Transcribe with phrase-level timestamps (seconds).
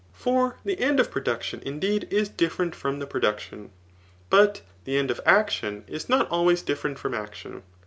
[0.13, 3.69] For the end of production indeed is different from the producticm,
[4.31, 7.61] but the end of action is not always different from action.